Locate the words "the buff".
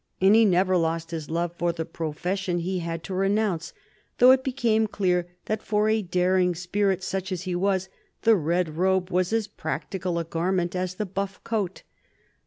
10.95-11.43